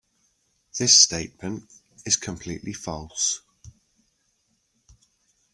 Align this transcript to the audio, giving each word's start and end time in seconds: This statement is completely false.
This 0.79 0.99
statement 0.99 1.69
is 2.07 2.15
completely 2.15 2.73
false. 2.73 3.43